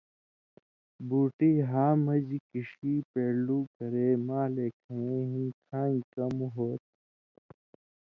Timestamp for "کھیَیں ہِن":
4.79-5.45